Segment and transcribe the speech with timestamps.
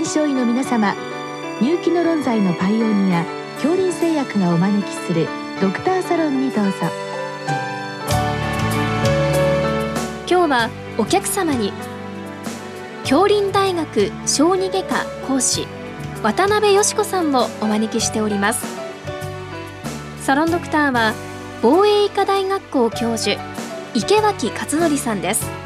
[0.00, 0.96] 臨床医の皆様
[1.60, 3.22] 入気の論剤のパイオニア
[3.56, 5.28] 恐林製薬がお招きする
[5.60, 6.72] ドクターサロンにどうぞ。
[10.26, 11.74] 今日はお客様に
[13.02, 15.66] 恐林大学小児外科講師
[16.22, 18.64] 渡辺よし子さんをお招きしております。
[20.22, 21.12] サロンドクターは
[21.60, 23.38] 防衛医科大学校教授
[23.94, 25.59] 池脇勝則さんです。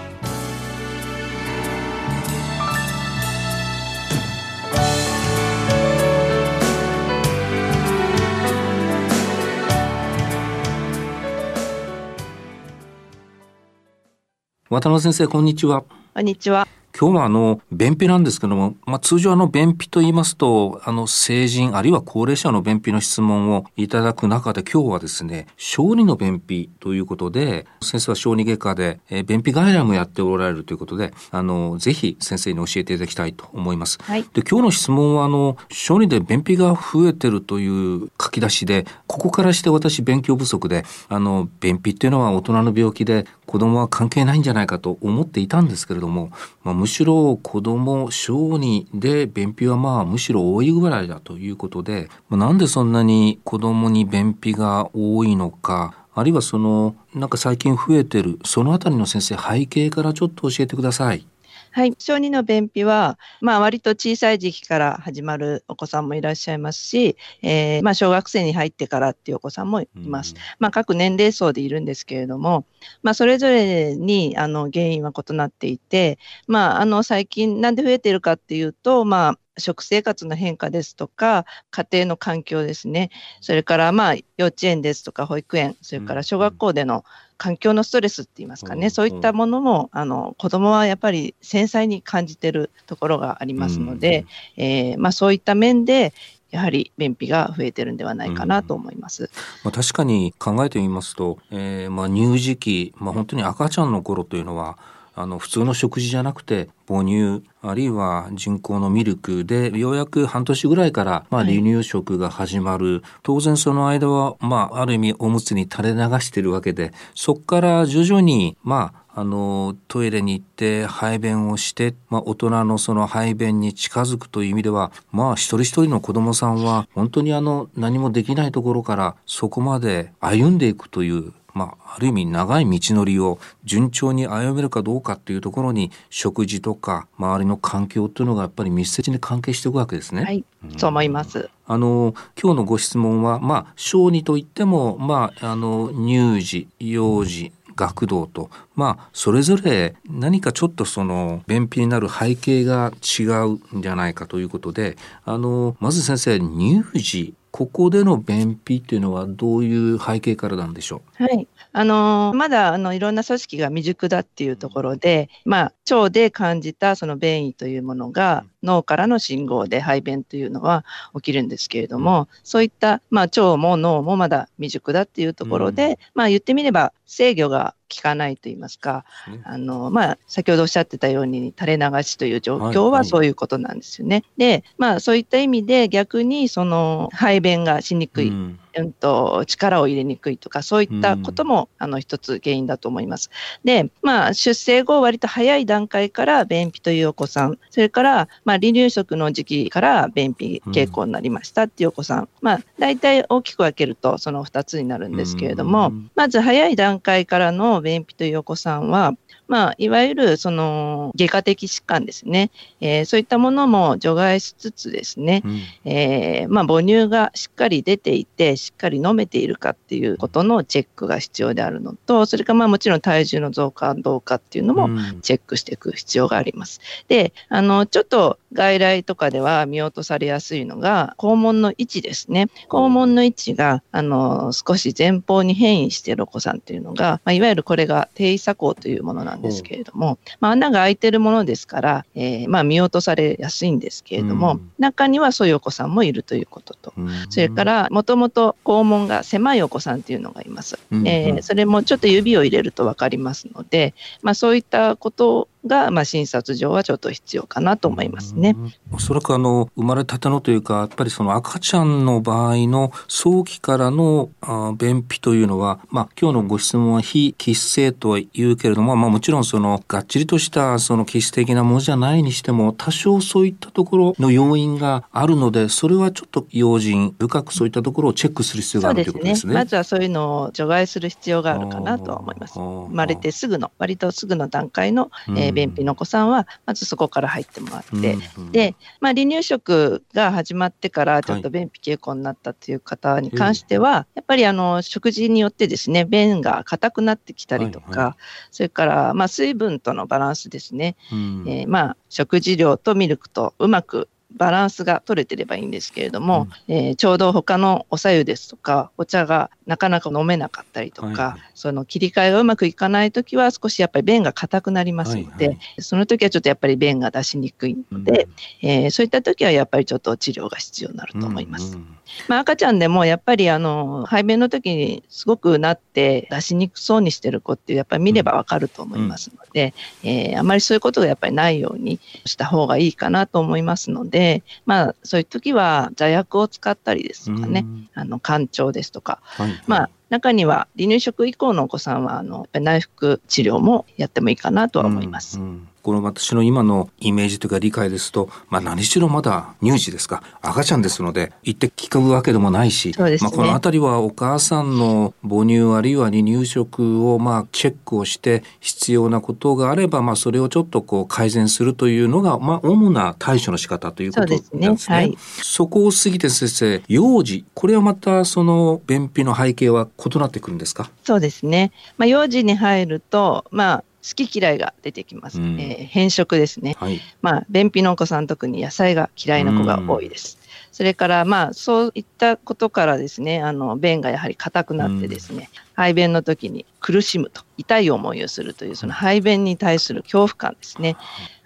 [14.74, 15.84] 渡辺先生こんにちは。
[16.14, 16.66] こんにちは。
[16.96, 33.98] 今日はあの便秘なんですけども、まあ、通常あの便秘と言いますとあの成人あるいは高齢者の便秘の質問をいただく中で今日はですね小児の便秘ということで先生は小児外科で、えー、便秘外来もやっておられるということであのぜひ先生に教えていただきたいと思います。
[34.00, 37.66] はい、で今日の質問はあの小児で便秘が増えてるとい
[38.04, 46.30] う書き出しでここからして私勉強不足であの便秘っていうのは大人の病気で子供は関係ないんじゃないかと思っていたんですけれども、
[46.62, 61.26] まあ、むしろ子供小児で便秘はまあむしろ多いぐらいだということで、ま、なんでそんなに子供に便秘が多いのかあるいはそのなんか最近増えてるその辺りの先生背景からちょっと教えてください。
[61.74, 70.36] はい、小児の便秘は、まあ、割と小さい時期から始まるお子さんもいらっしゃいますし、えー、まあ、小学生に入ってからっていうお子さんもいます。
[70.60, 72.64] まあ、各年齢層でいるんですけれども、
[73.02, 83.10] まあ、それぞれにあの原因は異なっていて、まあ、あの最近なんで増えているかっていうと、まあ、食生活の変化ですとか、家庭の環境ですね、
[83.40, 87.04] それからまあ幼稚園ですとか保育園、それから小学校での
[87.36, 96.12] 環境のストレスって言いますかね、そういったものもあの子どもはやっぱり繊細に感じてるところがありますので、えー、まあ、そういった面で
[96.50, 99.24] やはり便秘が増えてるんではないかなと思います。
[99.24, 99.30] うん、
[99.64, 104.78] まあ、確かに考えてみますと、えー、まあ乳児期、まあ、本当に赤ちゃんの頃というのは
[105.16, 140.24] あの普通の食事じゃなくて母乳あるいは人工のミルクでようやく半年ぐらいから、まあ、離乳食が始まる、はい、当然その間は、まあ、ある意味おむつに垂れ流してるわけでそこから徐々にまああのトイレに行って排便をして、まあ、大人のその排便に近づくという意味ではまあ一人一人の子どもさんは本当にあの何もできないところからそこまで歩んでいくというまあ、ある意味長い道のりを順調に歩めるかどうかっていうところに食事とか周りの環境っていうのがやっぱり密接に関係していくわけですね。
[140.24, 140.44] はい、
[140.76, 141.48] そう思います。
[141.66, 161.22] あの今日のご質問はまあ小児といってもまああの乳児幼児学童とまあそれぞれ何かちょっとその便秘になる背景が違うんじゃないかということであのまず先生乳児ここでの便秘っていうのはどういう背景からなんでしょう？
[161.22, 161.46] はい。
[161.72, 179.04] あの、まだあのいろんな組織が未熟だっていうところで、まあ、腸で感じたその便意というものが脳からの信号で排便というのは起きるんですけれども、そういった、まあ、腸も脳もまだ未熟だっていうところで、まあ、言ってみれば制御が効かないと言いますか、
[179.44, 184.24] あの、まあ、先ほどおっしゃってたように垂れ流しという状況はそういうことなんですよね。
[184.38, 188.28] はいはい、で、まあ、そういった意味で逆にその排便がしにくい。
[188.28, 193.30] うんうんと、力を入れにくいとか、そういったことも、あの、一つ原因だと思います。
[193.64, 209.14] で、まあ、出生後、割と早い段階から便秘というお子さん、それから、まあ、離乳食の時期から便秘傾向になりましたっていうお子さん、まあ、大体大きく分けると、その2つになるんですけれども、まず早い段階からの便秘というお子さんは、
[209.46, 215.60] まあ、いわゆるその外科的疾患ですね、えー、そういったものも除外しつつですね、うん、
[215.90, 224.88] えー、まあ、母乳がしっかり出ていて、しっかり飲めているかっていうことのチェックが必要であるのと、それからまあもちろん体重の増加どうかっていうのも
[225.20, 226.80] チェックしていく必要があります。
[227.08, 232.48] で、あの、ちょっと外来とかでは見落とされやすいのが、肛門の位置ですね。
[232.68, 246.94] 肛門の位置が、あの、少し前方に変異しているお子さんっていうのが、まあ、いわゆるこれが低位鎖孔というものなんですけれども、まあ、穴が開いてるものですから、えー、まあ、見落とされやすいんですけれども、中にはそういうお子さんもいるということと、
[247.30, 250.78] それから、もともと肛門が狭いお子さんっていうのがいます。
[250.92, 258.56] えー、それもちょっと指を入れると分かりますので、まあ、そういったことが、まあ、診察上はちょっと必要かなと思いますね。
[258.92, 279.54] おそらくあの生まれたてのというかやっぱりその赤ちゃんの場合の早期からのあ便秘というのは、まあ、今日のご質問は非喫性とは言うけれども、まあ、もちろんそのがっちりとしたその気質的なものじゃないにしても多少そういったところの要因があるのでそれはちょっと用心深くそういったところをチェックする必要があるということですね。
[279.54, 282.58] まずはそういうのを除外する必要があるかなと思います。
[282.58, 298.14] 生まれてすぐの割とすぐの段階の、えー、便秘のお子さんはまずそこから入ってもらって、うんで、まあ、離乳食が始まってからちょっと便秘傾向になったという方に関しては、はい、やっぱりあの食事によってですね便が硬くなってきたりとか、はいはい、
[298.50, 318.28] それからまあ水分とのバランスですね、うん、えー、まあ食事量とミルクとうまくバランスが取れてればいいんですけれども、うん、えー、ちょうど他のお茶湯ですとかお茶がなかなか飲めなかったりとか、はい、その切り替えがうまくいかないときは少しやっぱり便が硬くなりますので、はいはい、その時はちょっとやっぱり便が出しにくいので、
[318.62, 321.76] うん、えー、そういった時はやっぱりちょっと治療が必要になると思います。
[321.76, 321.98] うんうん、
[322.28, 337.64] まあ、赤ちゃんでもやっぱりあの排便の時にすごくなって出しにくそうにしてる子ってやっぱり見ればわかると思いますので、うん、えー、あまりそういうことがやっぱりないようにした方がいいかなと思いますので、まあ、そういう時は座薬を使ったりですとかね、
[337.94, 345.40] あの肝腸ですとか、はいはい、まあ中には離乳食以降のお子さんはあの内服治療もやってもいいかなとは思います。
[345.40, 364.74] うんうんこの私の今のイメージというか理解ですと、まあ何しろまだ乳児ですか、赤ちゃんですので、言って聞くわけでもないし、ね、まあこのあたりはお母さんの母乳あるいは離乳食をまあチェックをして必要なことがあれば、まあそれをちょっとこう改善するというのが、まあ主な対処の仕方ということですね。
[364.78, 364.96] そ、ね。
[364.96, 370.90] はい、そこを過ぎて先生、幼児、これはまたその便秘の背景は異なってくるんですか？
[371.02, 371.72] そうですね。
[371.98, 375.40] まあ幼児に入ると、まあ好き嫌いが出てきます。
[375.40, 376.76] うん、えー、変色ですね。
[376.78, 380.38] はい、まあ、便秘のお子さん特に野菜が嫌いな子が多いです。
[380.72, 390.96] それから、まあ、そういったことからですね、あの、便がやはり硬くなってですね、排便の時に苦しむと、痛い思いをするという、その排便に対する恐怖感ですね。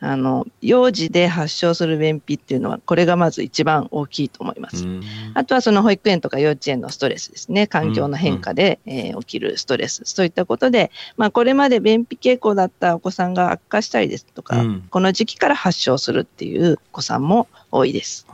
[0.01, 4.87] あの、幼児で発症する便秘っていうのは、これがまず一番大きいと思います。
[5.35, 7.67] あとはその保育園とか幼稚園のストレスですね。
[7.67, 10.03] 環境の変化で、えー、起きるストレス。
[10.05, 18.27] そういったことで、まあ、これまで便秘傾向だったお子さんが悪化したりですとか、うん、この時期から発症するっていうお子さんも多いです。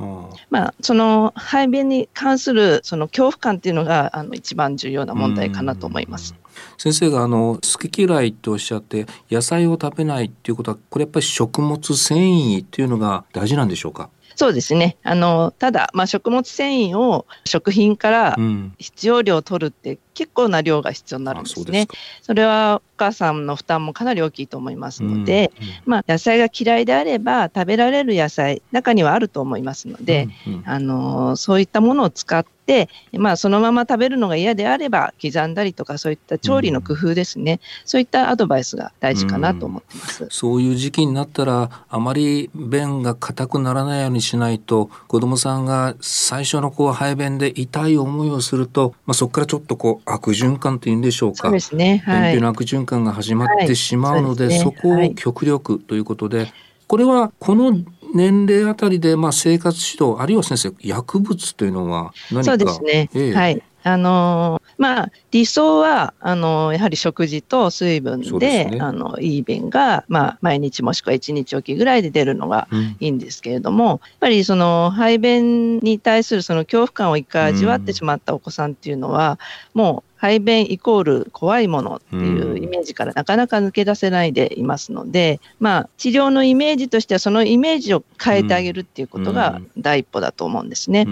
[0.51, 6.35] まあ、その排便に関するその恐怖感っていうのが、あの、一番重要な問題かなと思います。
[6.79, 14.11] 先生があの好き嫌いとおっしゃって野菜を食べないっていうことはこれやっぱり食物繊維っていうのが大事なんでしょうか？
[14.37, 14.97] そうですね。
[15.05, 18.37] あの、ただ、まあ、食物繊維を食品から
[18.79, 21.87] 必要量を取るって結構な量が必要になるんですね。
[22.21, 51.49] そそれはお母さんの負担もかなり大きいと思いますので、うんうん、まあ、野菜が嫌いであれば食べられる野菜中にはあると思いますので、うんうん、あのそういったものを使って、まあ、そのまま食べるのが嫌であれば刻んだりとかそういった調理の工夫ですね、うん、そういったアドバイスが大事かなと思ってます、うん、そういう時期になったらあまり便が硬くならないようにしないと子どもさんが最初のこう排便で痛い思いをすると、まあ、そこからちょっとこう悪循環というんでしょうか。
[51.49, 56.53] そうですね、はい、便秘の悪循環が始まってしまうのではいそでね、そこを極力ということで、はい、
[56.87, 57.77] これはこの
[58.15, 62.45] 年齢あたりでまあ生活指導あるいは先生薬物というのは何か？
[62.45, 63.63] そうですね、ええ、はい。
[63.87, 72.67] あのまあ、理想は、あのやはり食事と水分で、ね、あのいい便が、まあ、毎日もしくは1日おきぐらいで出るのが
[72.99, 79.39] いいんですけれども、うん、やっぱりその排便に対するその恐怖感を一回味わってしまったお子さんっていうのは、
[79.75, 91.07] うん、もう排便イコール怖いものっていうイメージからなかなか抜け出せないでいますので、まあ、治療のイメージとしてはそのイメージを変えてあげるっていうことが第一歩だと思うんですね。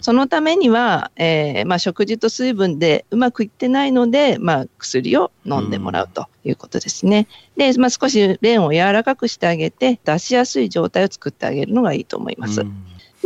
[0.00, 7.28] そのためには、えー、まあ、食事と水分でうまくいってないので、まあ、薬を飲んでもらうということですね。
[7.56, 12.66] で、まあ、少し便を柔らかくしてあげて出しやすい状態を作ってあげるのがいいと思います。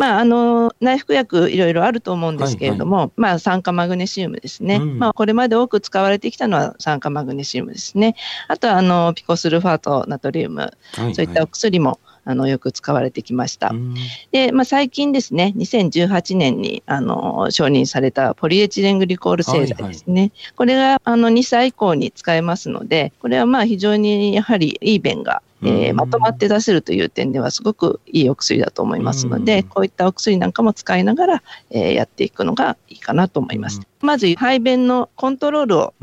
[0.01, 8.17] まあ、あの内服薬いろいろあると思うんですけれども、はいはい、まあ、酸化マグネシウムですね、うん、まあ、これまで多く使われてきたのは酸化マグネシウムですね。
[8.49, 13.75] あとはあのピコスルファートナトリウム、はいはい、そういったお薬もあのよく使われてきました。
[14.33, 20.15] で、まあ、最近ですね、2018年にあの承認されたポリエチレングリコール製剤ですね。
[20.15, 33.81] はいはい、これがあの2歳以降に使えますので、これはまあ非常にやはりいい便がえー、まとまって出せるという点ではすごくいいお薬だと思いますので、こういったお薬なんかも使いながら、えー、やっていくのがいいかなと思います。
[34.01, 35.95] まず排便のコントロールを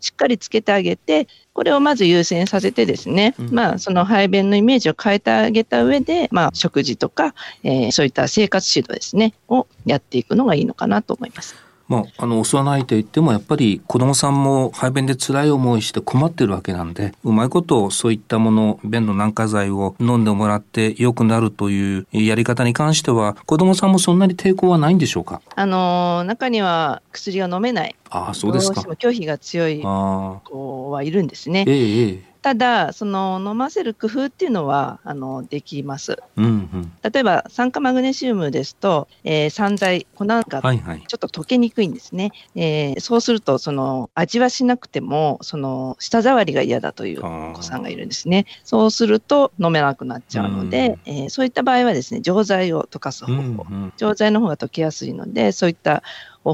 [0.00, 11.65] しっかりつけてあげて、これをまず優先させてですね、まあその排便のイメージを変えてあげた上で、まあ食事とか、えー、そういった生活指導ですね、をやっていくのがいいのかなと思います。
[11.88, 25.40] まあ、あの、幼いと言っても、やっぱり子供さんも排便で辛い思いして困ってるわけなんで、うまいことそういったもの、便の軟化剤を飲んでもらって良くなるというやり方に関しては、子供さんもそんなに抵抗はないんでしょうか？
[25.54, 27.94] あの、中には薬が飲めない。
[28.10, 28.74] ああ、そうですか。
[28.74, 31.64] どうしても拒否が強い子はいるんですね。
[31.68, 36.92] ええただ、その飲ませる工夫っていうのはあのできます、うんうん。
[37.02, 42.22] 例えば酸化マグネシウムですと、えー、酸剤、粉がちょっと溶けにくいんですね。
[42.22, 48.46] はいはい、えー、そうすると、その味はしなくても、その舌触りが嫌だというお子さんがいるんですね。
[48.62, 53.52] そうすると飲めなくなっちゃうので、うん、えー、そういった場合はですね、錠剤を溶かす方法、うんう
[53.86, 56.04] ん、錠剤の方が溶けやすいので、そういった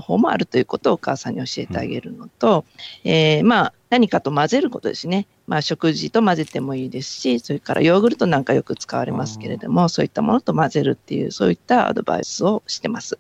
[0.01, 2.65] 方法もあるということをお母さんに教えてあげるのと、
[3.05, 5.27] うん、えー、まあ、何かと混ぜることですね。
[5.47, 13.19] まあ、食事と混ぜてもいいですし、それからヨーグルトなんかよく使われますけれども、そういったものと混ぜるっていう、そういったアドバイスをしてます。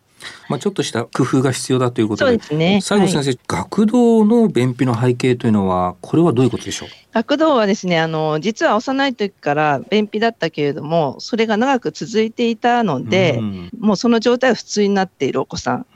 [0.48, 2.80] まあ、ちょっとした工夫が必要だということで、そうですね。
[2.82, 6.88] 最後先生、はい、学童の便秘の背景というのは、これはどういうことでしょう？
[7.12, 15.86] 学童はですね、あの、実は幼い時から便秘だったけれども、それが長く続いていたので、うん、もうその状態は普通になっているお子さん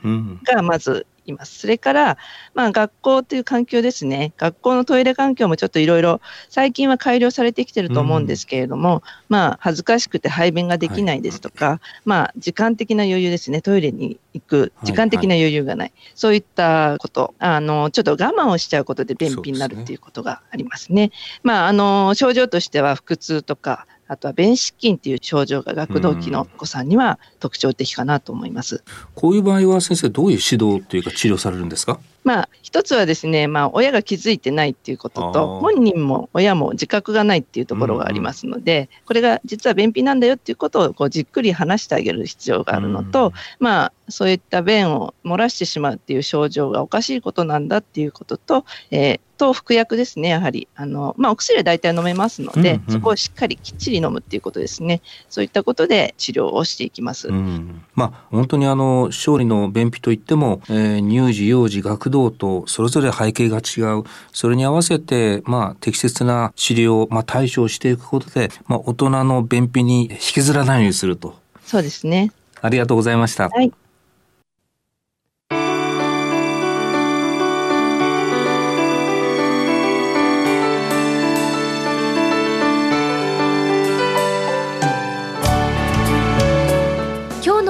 [0.43, 1.59] が、まずいます。
[1.59, 2.17] それから、
[2.53, 4.33] まあ、学校という環境ですね。
[4.37, 13.61] 学校のトイレ環境もちょっといろいろ最近は改良されてきてると思うんですけれども、うん、まあ、恥ずかしくて排便ができないですとか、はい、まあ、時間的な余裕ですね。
[13.61, 15.89] トイレに行く時間的な余裕がない。
[15.89, 20.87] はいはい、そういったこと、あの、ちょっと我慢をしちゃうことで便秘になるっていうことがありますね。
[20.87, 21.11] すね
[21.43, 28.83] まあ、あの、症状としては腹痛とか、あとは便失禁っていう症状が学童期のお子さんには特徴的かなと思います。
[29.15, 31.99] こういう場合は先生どういう指導というか治療されるんですか？
[32.27, 50.67] まあ、一つはですね、まあ、親が気づいてないっていうことと、本人も親も自覚がないっていうところがありますので、うんうん、これが実は便秘なんだよっていうことをこうじっくり話してあげる必要があるのと、うん、まあ、そういった便を漏らしてしまうっていう症状がおかしいことなんだっていうことと、えー、と服薬ですね、やはり。
[50.75, 55.01] あの、まあ、お薬は大体飲めますので、うんうん、そこをしっかりきっちり飲むっていうことですね。
[55.29, 57.29] そういったことで治療をしていきます。
[57.29, 64.03] うん、まあ、本当にあの、勝利の便秘といっても、えー、乳児、幼児、学童とそれぞれ背景が違う。
[64.31, 71.35] それに合わせて、まあ、適切な治療、まあ、対処をしていくことで、まあ、大人の便秘に引きずらないようにすると。
[71.65, 72.31] そうですね。
[72.61, 73.49] ありがとうございました。
[73.49, 73.71] はい。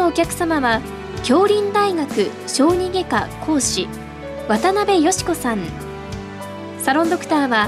[0.08, 0.82] お客様は
[1.24, 3.90] 京林大学小児外科講師
[4.48, 5.60] 渡辺よし子さん。
[6.80, 7.68] サロンドクターは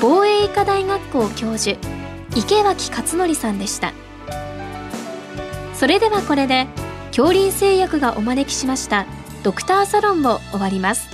[0.00, 1.78] 防衛医科大学校教授
[2.34, 3.92] 池脇勝則さんでした。
[5.74, 6.66] それではこれで
[7.10, 9.06] 恐林製薬がお招きしました
[9.44, 11.08] ドクターサロンを終わります。